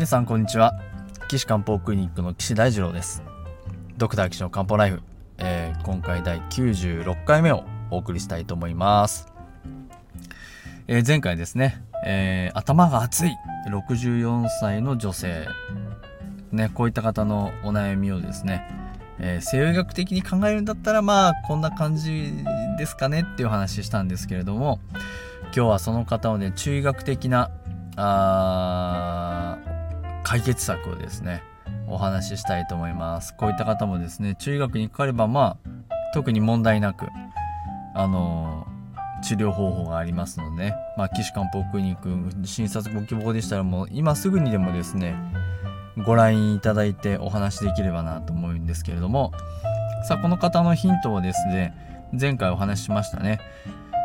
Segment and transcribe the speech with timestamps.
[0.00, 0.80] 皆さんこんにちは。
[1.28, 3.22] 岸漢方クリニックの岸大二郎です。
[3.98, 5.02] ドクター岸の漢方ライフ、
[5.36, 9.30] えー、今回第96回目をお送りしたいと思います、
[10.88, 13.36] えー、前回ですね、えー、頭が熱い。
[13.68, 15.46] 64歳の女性。
[16.50, 18.66] ねこういった方のお悩みをですね。
[19.18, 22.32] えー、西洋医学的に考えるんだったらまあこんな感じ
[22.78, 24.80] ですかねっていう話したんですけれども。
[25.54, 27.50] 今日はその方をね中医学的な
[27.96, 29.49] あ
[30.30, 31.42] 解決策をですね
[31.88, 33.34] お話ししたいと思います。
[33.36, 35.70] こういった方もですね中医学にかかればまあ
[36.14, 37.06] 特に問題なく
[37.96, 38.64] あの
[39.24, 45.16] 治療方法がありますので、ね、まあ、岸漢方クリニック診察ご希望でしたらもう今すぐにでもですね
[46.06, 49.32] ご覧いただいてお話しできればなと思うんですけれども
[50.06, 51.74] さあこの方のヒントをですね
[52.18, 53.40] 前回お話ししましたね。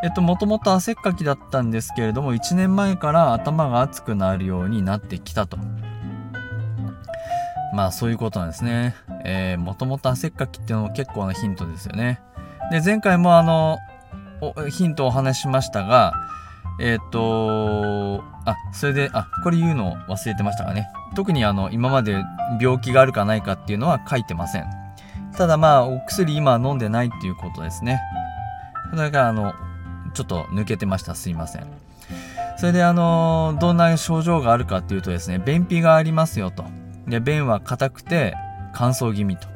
[0.03, 5.57] えっともともと汗っかきだったんですけれども1年前から頭が熱くなるようになってきたと。
[7.75, 8.95] まあそういうことなんですね。
[9.25, 12.21] えー、もともと汗っかきっていうのも結構なヒントですよね。
[12.71, 13.77] で、前回もあの、
[14.69, 16.13] ヒントをお話しましたが、
[16.79, 20.87] えっ、ー、とあ、それで、あ、これ言うのを忘れてましたかね。
[21.15, 22.23] 特にあの、今まで
[22.61, 24.65] 病気があるかないかっていうのは書いてません。
[25.37, 27.99] ただまあ、お薬今飲んでないっていうことですね。
[28.95, 29.53] だからあの、
[30.13, 31.13] ちょっと抜けてました。
[31.13, 31.67] すいません。
[32.57, 36.63] それであの、どんな症状があるかっていうとですね、便秘がありますよと。
[37.07, 38.35] で、便は硬くて
[38.73, 39.47] 乾燥気味と。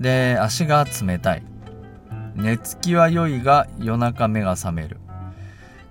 [0.00, 1.42] で、足が冷たい。
[2.34, 4.98] 寝つきは良いが夜中目が覚める。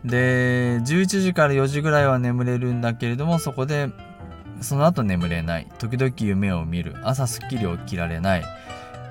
[0.03, 3.89] で、11時から4時ぐらいは眠れるんだけれども、そこで、
[4.61, 5.67] その後眠れない。
[5.80, 6.95] 時々夢を見る。
[7.03, 8.44] 朝すっきり起きられない。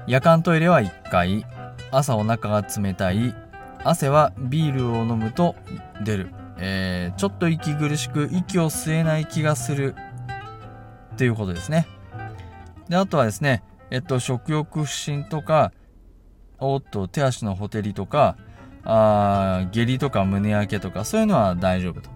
[0.07, 1.45] 夜間トイレは1回。
[1.91, 3.35] 朝お腹が冷たい。
[3.83, 5.57] 汗はビールを飲むと
[6.05, 6.31] 出る。
[6.59, 9.97] えー、ちょっと息苦しく息を吸えない気がする。
[11.15, 11.87] っていうことですね。
[12.89, 15.73] で、あとはですね、えっと、食欲不振とか、
[16.59, 18.37] おっと、手足のほてりとか、
[18.85, 22.11] あ下痢とか胸焼けとか、そういうのは大丈夫と。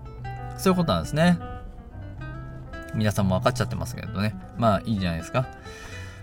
[0.58, 1.38] そういうことなんですね。
[2.94, 4.34] 皆さんも分かっちゃってますけどね。
[4.56, 5.46] まあ、いいじゃないですか。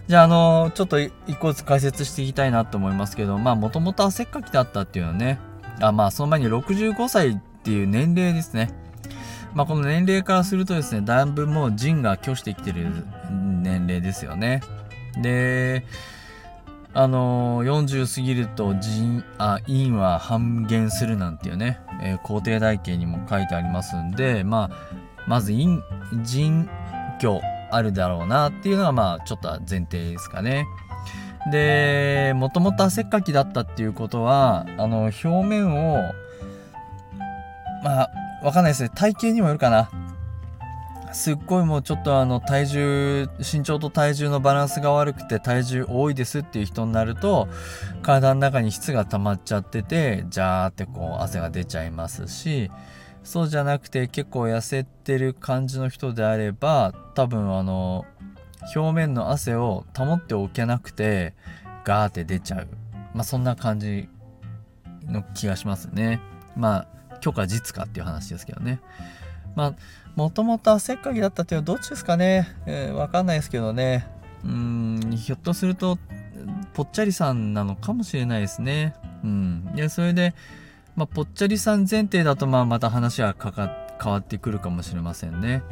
[0.08, 5.40] じゃあ、あのー、ちょっと一個ずつ解説していきたいなと思いますけど、まあ、もともと汗っかきだったっていうのはね、
[5.80, 8.72] あまあ、その前に65歳っていう年齢ですね。
[9.56, 12.88] まあ、この年齢からするとですね、だいぶもう腎が拒してきてる
[13.32, 14.62] 年齢ですよね。
[15.22, 15.86] で、
[16.94, 24.96] あのー、40過ぎると腎、あ、陰は半減するなんていうね、えー、皇帝台形にも書いてありますんで、まあ、
[25.26, 25.82] まず陰、
[26.24, 26.70] 腎
[27.22, 27.40] 虚
[27.72, 30.68] あるだろうなっていうのが、まあ、ちょっと前提ですかね。
[31.50, 36.02] で、もともと汗っかきだったっていうことは、あの、表面を、
[37.84, 38.12] まあ、
[38.46, 38.92] わかんないですね。
[38.94, 39.90] 体型にもよるかな。
[41.12, 47.48] すっごいもうちょっとあの体重、身長と体重のバランスが悪くて体重多いですっていう人になると、
[48.04, 52.70] 体の中に質が溜まっちゃってて、ジャーってこう汗が出ちゃいますし、
[53.24, 58.06] そうじゃなくて結構痩せてる感じの人であれば、多分あの、
[58.76, 61.34] 表面の汗を保っておけなくて、
[61.84, 62.68] ガーって出ちゃう。
[63.16, 64.08] まあそんな感じ
[65.08, 66.22] の気がしますね。
[66.56, 66.88] まあ
[67.26, 68.80] 許可実かっていう話ですけどね。
[69.56, 69.74] まあ、
[70.16, 72.56] もともと汗っかきだったっていうのはどっちですかね。
[72.68, 74.08] えー、わかんないですけどね。
[74.44, 75.98] うん、ひょっとすると、
[76.76, 78.94] ぽっちゃりさんなのかもしれないですね。
[79.24, 79.76] うん。
[79.76, 80.36] で、それで、
[80.96, 85.64] まあ、ぽっちゃりさん前提だと、まあ、また話はかか変わってくるかもしれませんね。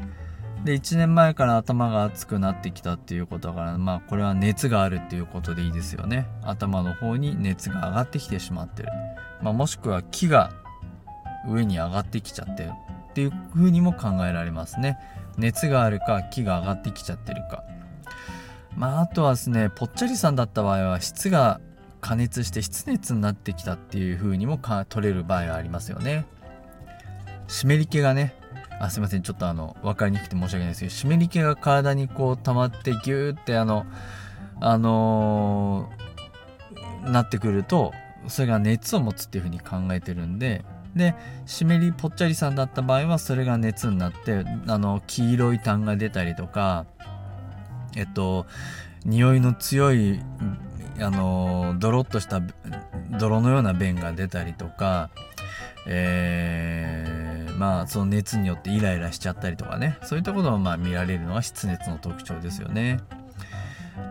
[0.66, 6.26] で、1年前から頭が熱くなってきたっていうことだから、まあ、これは熱があるっていうことでいいですよね。
[6.42, 8.90] 頭の方に熱が上がってきてしまってる。
[9.44, 10.52] まあ、もしくは気が
[11.48, 12.72] 上に上がってきちゃってる
[13.12, 14.98] っていう風にも考えられますね。
[15.38, 17.64] 熱があるか気が上がってきちゃってるか。
[18.76, 21.62] まああとはですねぽっちゃりさんだった場合は質が
[22.02, 24.60] 加熱して湿熱になってきたっていう風にも
[24.90, 26.26] 取れる場合がありますよね。
[27.48, 28.34] 湿り気がね
[28.80, 33.86] あすいませんちょっとあの分かりにくくて申し訳ないですけど湿り気が体にこう溜まってギューってあの
[34.60, 37.94] あのー、なってくると
[38.28, 40.64] それが熱を持つっていう風に考えてるんで
[40.96, 46.86] で湿りぽっちゃりさんだった場合はそれが熱になってあの黄色い痰が出たりとか
[47.96, 48.46] えっと
[49.06, 50.22] 匂いの強い
[51.00, 52.42] あのドロッとした
[53.20, 55.10] 泥のような便が出たりとか
[55.86, 59.98] えー、まあその熱によってイライラしちゃったりとかね。
[60.04, 63.00] そういったことがまあ見られるのは湿熱の特徴ですよね。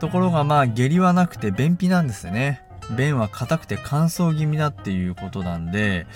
[0.01, 2.63] ところがまあ下痢はなくて便秘なんですね。
[2.97, 6.07] 便は硬くて乾燥気味だっていうことなんで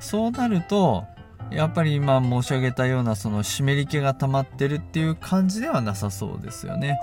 [0.00, 1.04] そうなると
[1.50, 6.98] やっぱり今申し上げたようなその湿り気が溜まってるっていう感じではなさそうですよね。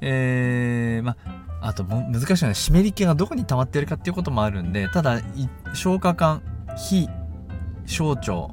[0.00, 1.16] えー、ま
[1.60, 5.20] あと難しいのは湿り気がどこに溜まってるかっていうこともあるんでただ
[5.74, 6.42] 消化管
[6.76, 7.08] 非
[7.86, 8.48] 小腸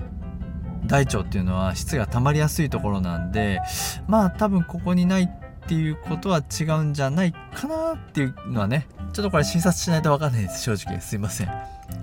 [0.86, 3.62] 大腸っていうのは質が溜まりやすいところなんで
[4.08, 5.30] まあ多分ここにない
[5.70, 11.00] っていうことは違うんじゃないかなっていうのはねちょっとこれ診察しないと分かんないです正直。
[11.00, 11.50] すいません。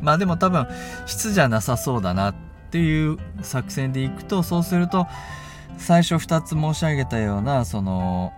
[0.00, 0.68] まあでも多分
[1.04, 2.34] 質じゃなさそうだなっ
[2.70, 5.08] ていう作戦でいくとそうすると
[5.78, 8.32] 最初2つ申し上げたようなその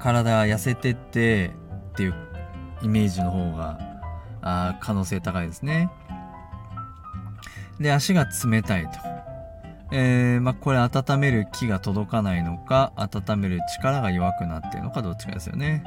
[0.00, 1.52] 体が痩せてって
[1.92, 2.14] っていう
[2.82, 3.78] イメージの方が
[4.42, 5.88] あ可能性高いですね。
[7.78, 9.15] で足が冷たいと。
[9.98, 15.82] えー、まあ、これ温める気が届かないのか温める力が弱くなってるのかどっちかですよね。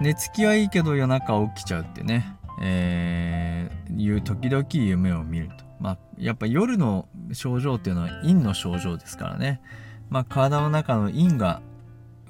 [0.00, 5.64] 寝つきはいいけど夜中起きちゃうってね、えー、いう時々夢を見ると。
[5.80, 9.60] まあやっぱ夜の症状っていうのは陰の症状ですからね。
[10.08, 11.62] まあ体の中の陰が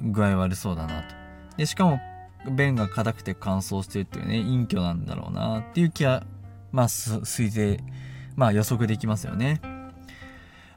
[0.01, 1.15] 具合悪そうだなと。
[1.59, 2.01] でしかも
[2.51, 6.25] 便が硬くて乾燥してるっていうね陰虚なんだろうなっていう気は
[6.73, 7.85] まあ推定
[8.35, 9.76] まあ予測できますよね。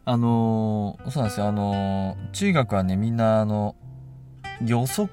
[0.10, 3.76] あのー、そうなんですよ、あのー、中学はね、みんな、あの、
[4.66, 5.08] 予測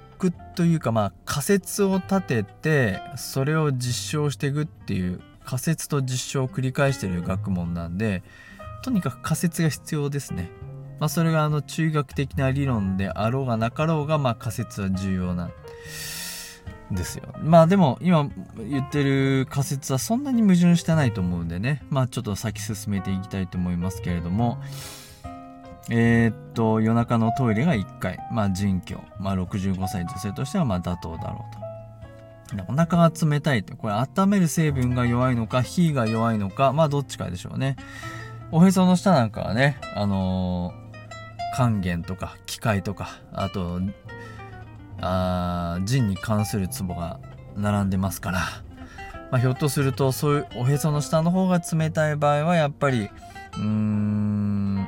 [0.54, 8.22] というか、まあ、仮説を立てて、それを実証していくっていう、仮説と実証を繰り返してる学問なんで、
[8.82, 10.50] とにかく仮説が必要ですね。
[10.98, 15.50] まあ、それが、あの、中学的な理論であろうがなかろうが、まあ、仮説は重要な。
[16.90, 17.24] ですよ。
[17.42, 18.28] まあでも今
[18.58, 21.82] 言ってる仮説はそんなに矛盾してないと思うんでね。
[21.90, 24.58] まあちょっと先進めていきたいと思いますけれども。
[25.88, 28.18] えー、っと、夜中のトイレが1回。
[28.32, 28.96] まあ人居。
[29.20, 31.66] まあ65歳女性としてはまあ妥当だろうと。
[32.68, 37.76] お腹が冷たいって、これ温める成分が弱いのか、火が弱いのか、まあどっちかでしょうね。
[38.52, 43.80] おへその下なんかはね、あのー、還元とか機械とか、あと
[45.00, 47.20] あ腎に関するツボが
[47.56, 48.40] 並んでますから、
[49.30, 53.10] まあ、ひょっとするとそういうおへその下の方が冷たい場合はやっぱり
[53.54, 54.86] うーん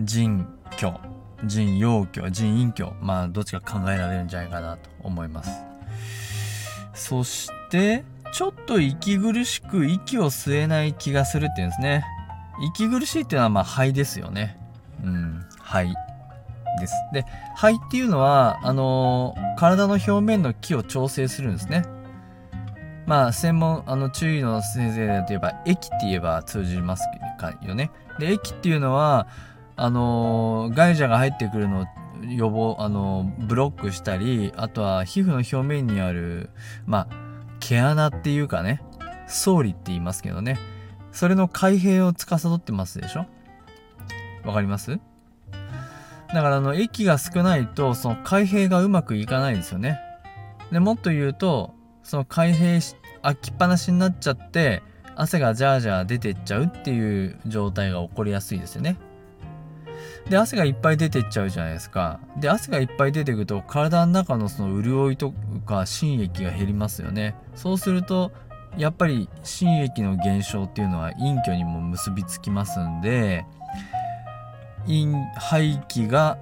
[0.00, 0.98] 腎虚
[1.44, 5.50] 腎陽虚腎陰虚まあどっちか考えられるんじゃないかなと思います。
[6.94, 12.04] そしてちょっと息苦しく息を吸えない気がするっていうんですね。
[12.72, 14.58] 息苦しいっていうのはまあ肺ですよね。
[15.02, 15.94] うん肺。
[16.80, 16.94] です。
[17.12, 17.24] で、
[17.56, 21.84] 肺っていうのは、あのー、体の表面の気を調整するんですね。
[23.06, 27.04] まあ、専門、あの、注意の先生で言えば、液って言えば通じます
[27.62, 27.90] よね。
[28.18, 29.26] で、液っていうのは、
[29.76, 31.84] あのー、外邪が入ってくるのを
[32.22, 36.50] 予防、あのー、ブロックしたり、あとは皮膚の表面にある、
[36.86, 37.14] まあ、
[37.60, 38.82] 毛穴っていうかね、
[39.26, 40.58] 総理って言いますけどね。
[41.12, 43.26] それの開閉を司ってますでしょ？
[44.44, 44.98] わかります？
[46.28, 49.98] だからあの液が少ないとその開閉がうまくいかないんですよね。
[50.72, 54.82] でもっと言うとその開閉し開きっぱなしになっちゃって
[55.16, 58.96] 汗がジャージャー出てっちゃうっていう状態が起こりやすいですよね。
[60.28, 62.18] で汗がいっぱい出てっちゃうじゃないですか。
[62.38, 65.32] で汗がいっぱい出てくると体の中のその潤いと
[65.66, 67.34] か心液が減りますよね。
[67.54, 68.32] そうすると
[68.76, 73.46] やっぱり心液の減少っていうのは陰虚にも結びつきますんで
[75.36, 76.38] 排気が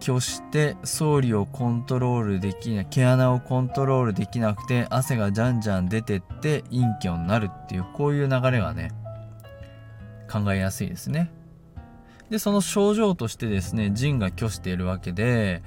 [0.00, 8.92] 拒して総理をコントロールできない毛穴をコントロールできなくて汗がじゃんじゃん出てって陰虚になるっていうこういう流れがね
[10.30, 11.30] 考えやすいですね。
[12.30, 15.62] でその症状としてですね腎が拒しているわけで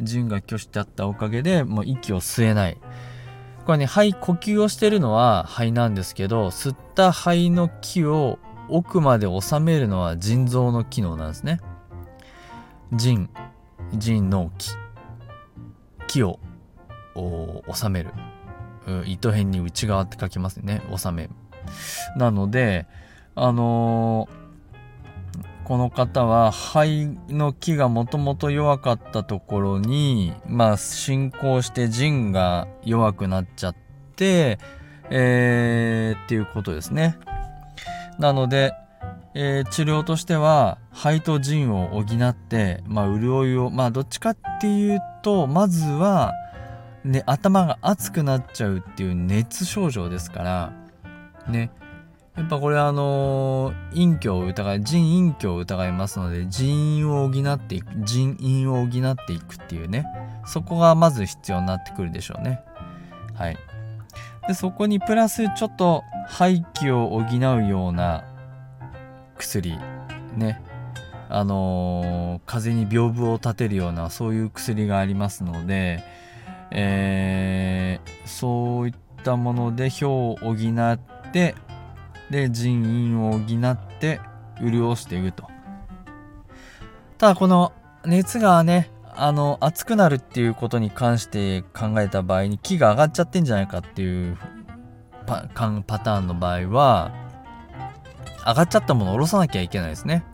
[0.00, 2.78] 腎が拒しちゃったおかげでもう息を吸えない。
[3.66, 11.60] これね肺呼吸をしてるのは肺なんですけど吸った肺の気を奥まで収めるのは腎臓の機能なんですね。
[12.92, 13.30] 腎、
[13.94, 14.70] 腎の気。
[16.08, 16.38] 気を
[17.72, 18.10] 収める。
[19.06, 20.82] 糸辺に内側って書きますね。
[20.96, 21.30] 収める。
[22.16, 22.86] なので、
[23.34, 33.76] あのー、この方は肺の気がもともと弱かったところに、まあ進行して腎が弱くなっちゃっ
[34.14, 34.58] て、
[35.10, 37.18] えー、っていうことですね。
[38.18, 38.72] なので、
[39.34, 46.32] えー、治療としては肺と腎を補って、まあ、潤いをまあどっちかっていうとまずは、
[47.04, 50.72] ね、頭が熱くなっちゃうっていう熱症状ですから
[51.48, 51.70] ね。
[52.34, 60.04] やっぱこれあのー、陰虚を疑い腎陰虚を疑いますので腎陰を補っていく腎陰を補っていくっていうね。
[60.46, 62.60] そこがまず必要になってくるでしょうね。
[63.34, 63.56] はい。
[64.46, 68.24] でそこにプラスちょっと排気を補うような
[69.36, 69.76] 薬
[70.36, 70.62] ね。
[71.28, 76.04] あのー、風に屏風を立てるようなそういう薬がありますので、
[76.70, 80.98] えー、そういったもので表を補っ
[81.32, 81.56] て
[82.30, 84.20] で人員を補って
[84.60, 85.48] 潤していくと。
[87.18, 87.72] ただこの
[88.04, 94.36] 熱がねあの熱くなるっていうことに関して考えた場合に気が上がっちゃってんじゃないかっていう
[95.26, 95.48] パ
[95.86, 97.12] パターンの場合は
[98.46, 100.24] 上がっちゃったものを下ろさなきゃいけないですね。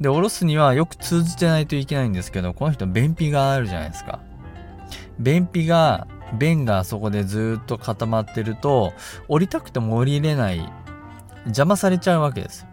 [0.00, 4.18] で下ろすにはよく通じてないといけないんですけどこの人便秘があるじゃないですか。
[5.20, 8.92] 便秘が便がそこでずっと固まってると
[9.28, 10.68] 降りたくても降りれない
[11.44, 12.66] 邪魔されちゃうわけです。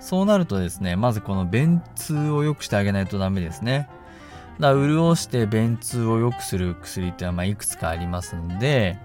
[0.00, 3.88] そうなるとですねまずこの便通を良くしてあげないとダメですね。
[4.60, 8.98] だ潤して便通を良くする薬っていうのはまいくつかありますんで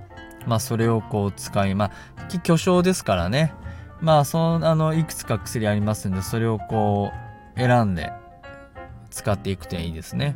[0.47, 3.53] まあそれをこう使いまあ巨匠ですからね。
[4.01, 7.11] まあそのあのいくつか薬ありますんでそれをこ
[7.55, 8.11] う選んで
[9.09, 10.35] 使っていくといいですね。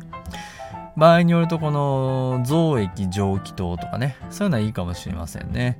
[0.96, 5.78] 場合によるとこの増液蒸気糖とかねそういうのはいいかもしれませんね。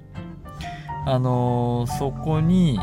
[1.07, 2.78] あの、そこに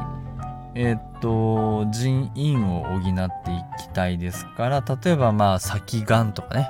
[0.74, 3.75] えっと人員を補っていく。
[3.96, 6.70] きたいですから例えばまあ先がんとかね。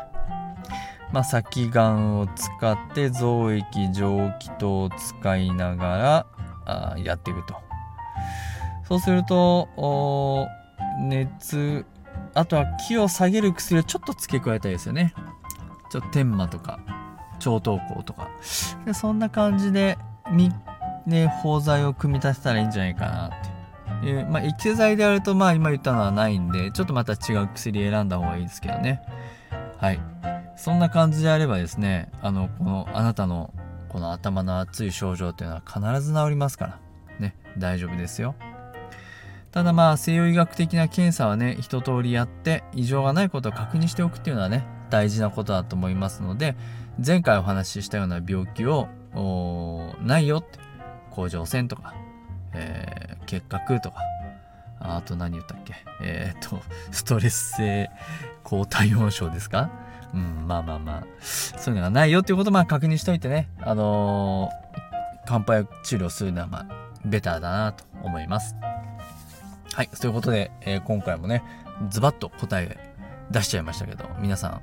[1.12, 6.26] まあ、先がんを使って増液蒸気等を使いながら
[6.66, 7.56] あやっていくと。
[8.88, 10.48] そうすると
[11.00, 11.86] 熱
[12.34, 15.14] あとは気を下げる薬をちょっと付け加えたいですよね。
[15.90, 16.80] ちょっと天麻とか
[17.40, 18.30] 超糖酵とか。
[18.86, 19.98] でそんな感じで
[21.08, 23.55] ね包材を組み立てたらいいんじゃないかなって。
[24.10, 29.02] いうまあ液剤であるとまあ今言ったのはないんでちょっとまた違う薬選んだ方がいいですけどね。
[29.78, 30.00] はい。
[30.58, 33.54] そんな感じであればですねあのこのあなたの
[33.90, 36.80] この頭の熱い症状っていうのは必ず治りますから。
[37.20, 37.36] ね。
[37.58, 38.36] 大丈夫ですよ。
[39.52, 46.58] ただまあ西洋医学的な検査はね一通りやって異常がないことを確認しておくっていうのはね大事なことだと思いますので
[47.04, 48.90] 前回お話ししたような病気を
[50.02, 50.60] ないよって
[51.12, 51.94] 甲状腺とか、
[52.56, 53.98] えー、結核とか
[54.80, 55.76] あと何言ったっけ？
[56.02, 56.60] えー、と
[56.92, 57.90] ストレス性
[58.44, 59.70] 高体温症ですか？
[60.14, 61.04] うんまあまあまあ。
[61.22, 63.50] そういうのがないよっていうことをまあ確認しといてね。
[63.62, 66.68] あのー、漢方薬治療するのはまあ
[67.04, 68.56] ベターだなと思います。
[69.74, 71.44] はいということで、えー、今回もね
[71.90, 72.78] ズバッと答え
[73.32, 74.62] 出しちゃいましたけど皆さん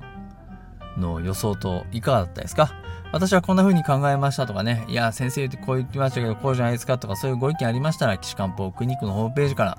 [0.97, 2.71] の予想といかがだったですか？
[3.11, 9.77] 私はこんな風に考えましたとかね、いや、先生ってこう言ってましたけど、こうじゃないですかとか、そういうご意見ありましたら、岸漢方クリニックのホームページから、